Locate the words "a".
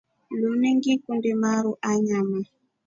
1.89-1.91